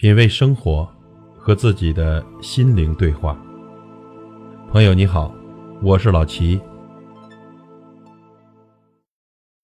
[0.00, 0.90] 品味生活，
[1.36, 3.38] 和自己的心灵对话。
[4.70, 5.30] 朋友你好，
[5.82, 6.58] 我是老齐。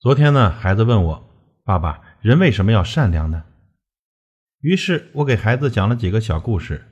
[0.00, 1.24] 昨天呢，孩子问我
[1.62, 3.44] ：“爸爸，人为什么要善良呢？”
[4.60, 6.82] 于是我给孩子讲了几个小故事。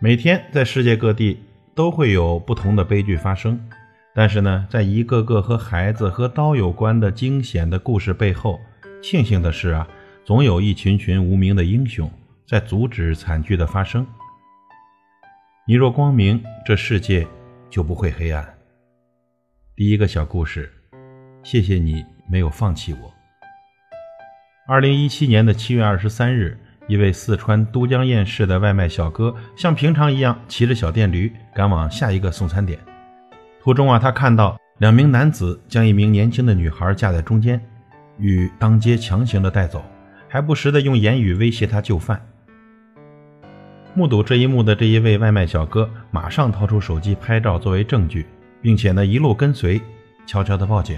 [0.00, 1.42] 每天在世界各地
[1.74, 3.60] 都会有不同的悲剧发生，
[4.14, 8.60] 但是呢，在一个个和孩子和刀有关的惊险的故事背后，
[9.02, 9.88] 庆幸的是啊。
[10.24, 12.10] 总有一群群无名的英雄
[12.46, 14.06] 在阻止惨剧的发生。
[15.66, 17.26] 你若光明，这世界
[17.68, 18.46] 就不会黑暗。
[19.74, 20.70] 第一个小故事，
[21.42, 23.14] 谢谢你没有放弃我。
[24.68, 32.78] 二零一七年的七月二十三日，一位四川都江堰市的外卖小哥像平常一样骑着小电驴赶往下一个送餐点。
[33.62, 37.60] 途中啊，他看到两名男子将一名年轻的女孩架在中间，
[38.18, 39.82] 欲当街强行的带走。
[40.32, 42.24] 还不时的用言语威胁他就范。
[43.94, 48.24] 目睹这一幕的这一位外卖小哥，马上掏出手机拍照作为证据，
[48.62, 49.80] 并且呢一路跟随，
[50.26, 50.96] 悄悄的报警。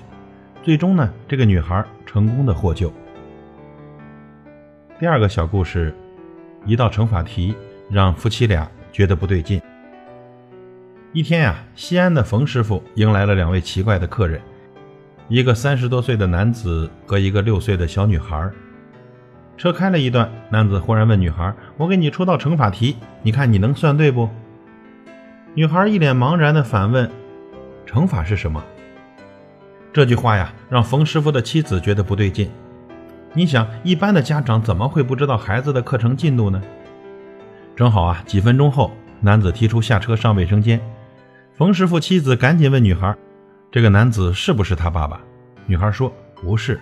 [0.63, 2.93] 最终呢，这个女孩成功的获救。
[5.01, 5.95] 第二个小故事，
[6.67, 7.55] 一道乘法题
[7.91, 9.59] 让夫妻俩觉得不对劲。
[11.15, 14.39] 一天呀，西安的冯师傅迎来了两位奇怪的客人，
[15.29, 18.51] 一个三十多岁的男子和一个六岁的小女孩。
[19.57, 24.29] 车开了一段，男子忽然问女孩：“我给你出道乘法题，你看你能算对不？”
[25.55, 27.09] 女孩一脸茫然的反问
[27.87, 28.65] ：“乘法是什么？”
[29.93, 32.51] 这句话呀，让冯师傅的妻子觉得不对劲。
[33.35, 36.61] 你想，一般的家长怎么会不知道孩子的课程进度呢？
[37.77, 40.81] 正好啊，几分钟后，男子提出下车上卫生间。
[41.55, 43.15] 冯师傅妻子赶紧问女孩
[43.71, 45.21] ：“这个男子是不是他爸爸？”
[45.67, 46.81] 女孩说：“不是。”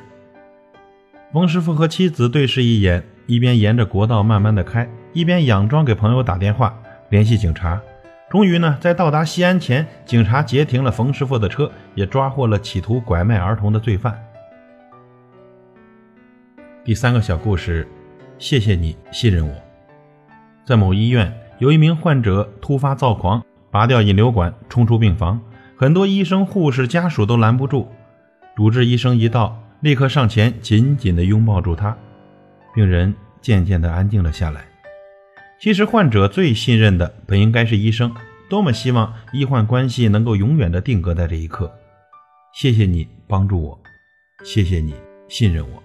[1.33, 6.77] 冯师傅和妻子对视一眼，一边沿着国道慢慢的开，一边佯装给朋友打电话
[7.09, 7.81] 联系警察。
[8.29, 14.21] 终于呢，在到达西安前，警察截停了冯师傅的车，也抓获了企图拐卖儿童的罪犯。
[16.83, 17.87] 第三个小故事，
[18.37, 19.55] 谢谢你信任我。
[20.65, 25.41] 在某医院，有一名患者突发躁狂，拔掉引流管，冲出病房，
[25.77, 27.87] 很多医生、护士、家属都拦不住。
[28.57, 29.57] 主治医生一到。
[29.81, 31.97] 立刻上前，紧紧地拥抱住他，
[32.75, 34.67] 病人渐渐地安静了下来。
[35.59, 38.15] 其实，患者最信任的本应该是医生，
[38.51, 41.75] 多么希望医患关系能够永远地定格在这一刻。
[42.53, 43.81] 谢谢你帮助我，
[44.45, 44.95] 谢谢你
[45.29, 45.83] 信任我。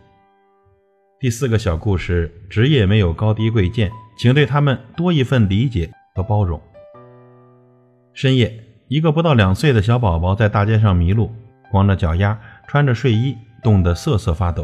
[1.22, 6.62] 第四个小故事：职业没有高低贵贱，请对他们多一份理解和包容。
[8.14, 11.32] 深夜，一个不到两岁的小宝宝在大街上迷路，
[11.72, 13.38] 光着脚丫，穿着睡衣。
[13.66, 14.64] 冻得瑟瑟发抖，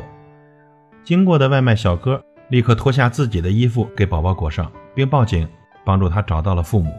[1.04, 5.50] 经过的外卖小哥立刻脱下自己的衣服给宝宝裹上，并报警，
[5.84, 6.94] 帮助他找到了父母。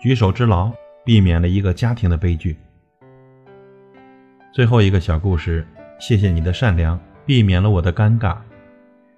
[0.00, 0.72] 举手之劳，
[1.04, 2.56] 避免了一个家庭的悲剧。
[4.50, 5.68] 最后一个小故事，
[6.00, 8.38] 谢谢你的善良，避免了我的尴尬。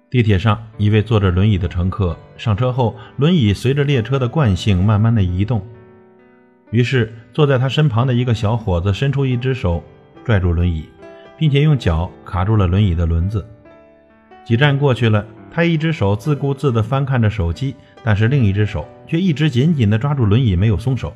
[0.09, 5.65] 地铁上，一位坐着轮椅的乘客上车后，轮椅随着列车的惯性慢慢的移动，
[6.71, 9.81] 于是坐在他身旁的一个小伙子伸出一只手
[10.25, 10.89] 拽住轮椅。
[11.41, 13.43] 并且用脚卡住了轮椅的轮子。
[14.45, 21.11] 几站过去了，他一只手自顾自地翻看着手机，但是另一只手却一直紧紧地抓住轮椅，没有松手。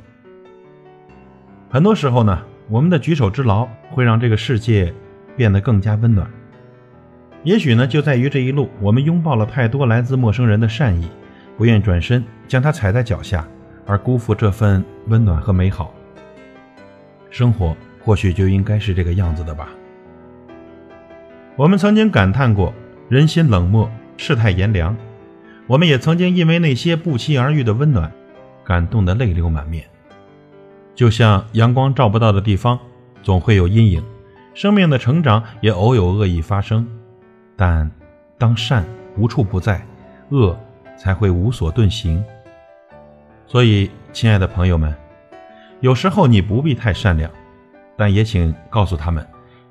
[1.69, 4.91] 很多时候呢，我们的举手之劳会让这个世界
[5.37, 6.27] 变得更加温暖。
[7.43, 11.07] 也许呢，就在于这一路，我们拥抱了太多来自陌生人的善意，
[11.55, 13.47] 不愿转身将它踩在脚下，
[13.85, 15.93] 而辜负这份温暖和美好。
[17.29, 19.69] 生活或许就应该是这个样子的吧。
[21.57, 22.73] 我们曾经感叹过
[23.07, 24.95] 人心冷漠、世态炎凉，
[25.67, 28.11] 我们也曾经因为那些不期而遇的温暖，
[28.65, 29.85] 感动得泪流满面。
[30.93, 32.77] 就像阳光照不到的地方，
[33.23, 34.01] 总会有阴影；
[34.53, 36.85] 生命的成长也偶有恶意发生。
[37.55, 37.89] 但
[38.37, 38.83] 当善
[39.15, 39.81] 无处不在，
[40.31, 40.57] 恶
[40.97, 42.21] 才会无所遁形。
[43.47, 44.93] 所以，亲爱的朋友们，
[45.79, 47.31] 有时候你不必太善良，
[47.95, 49.25] 但也请告诉他们。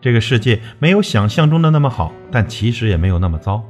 [0.05, 3.65] 这个世界没有想象中的那么好，但其实也没有那么糟。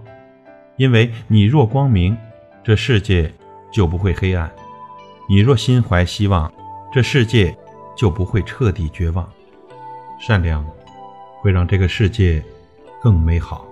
[0.76, 2.16] 因为你若光明，
[2.64, 3.32] 这世界
[3.70, 4.48] 就不会黑暗；
[5.28, 6.52] 你若心怀希望，
[6.92, 7.56] 这世界
[7.96, 9.32] 就不会彻底绝望。
[10.18, 10.66] 善良
[11.40, 12.42] 会让这个世界
[13.00, 13.64] 更美好。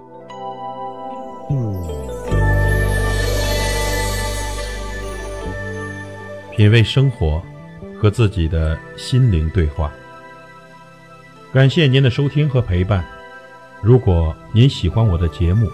[6.53, 7.43] 品味生活，
[8.01, 9.93] 和自己的心灵对话。
[11.53, 13.05] 感谢您的收听和陪伴。
[13.83, 15.71] 如果您喜欢我的节目，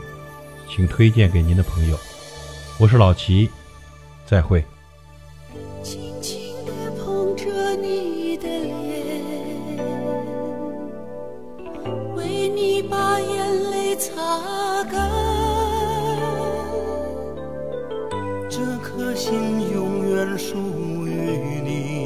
[0.68, 1.96] 请推荐给您的朋友。
[2.80, 3.48] 我是老齐，
[4.26, 4.64] 再会。
[5.84, 8.74] 轻轻地碰着你的脸，
[12.16, 15.08] 为你把眼泪擦干。
[18.50, 20.56] 这颗心永远属
[21.06, 21.97] 于你，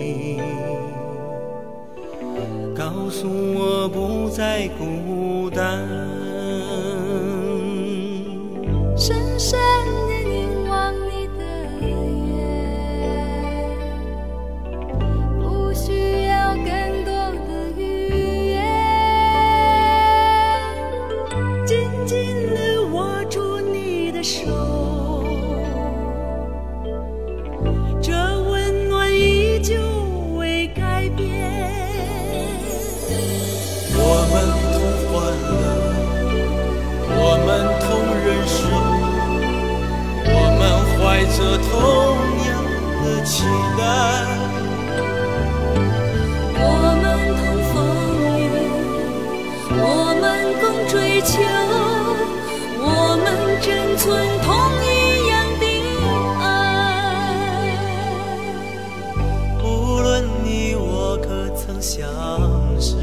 [3.13, 5.87] 告诉我不再孤单。
[8.97, 9.61] 深深
[10.09, 11.45] 地凝望你的
[11.83, 11.85] 眼，
[15.43, 16.65] 不需要更
[17.05, 17.13] 多
[17.47, 17.83] 的语
[18.53, 18.65] 言，
[21.67, 21.77] 紧
[22.07, 24.41] 紧地握住你的手，
[43.25, 43.45] 期
[43.79, 43.83] 待，
[46.59, 46.61] 我
[47.01, 47.05] 们
[47.39, 47.41] 同
[47.71, 47.75] 风
[48.39, 48.41] 雨，
[49.79, 49.81] 我
[50.21, 50.23] 们
[50.61, 50.93] 共追
[51.23, 51.31] 求，
[52.79, 52.87] 我
[53.23, 53.27] 们
[53.63, 53.67] 珍
[53.97, 54.03] 存
[54.43, 54.47] 同
[54.83, 54.87] 一
[55.29, 55.65] 样的
[56.41, 56.43] 爱。
[59.63, 59.67] 无
[60.01, 60.11] 论
[60.45, 62.01] 你我可曾相
[62.81, 62.97] 识，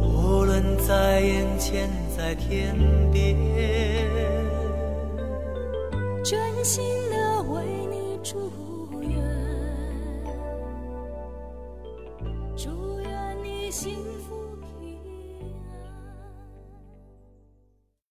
[0.00, 2.74] 无论在眼前，在天
[3.12, 3.36] 边。
[6.24, 6.82] 真心